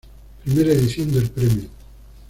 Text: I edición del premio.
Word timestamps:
I 0.47 0.59
edición 0.61 1.11
del 1.11 1.29
premio. 1.29 1.69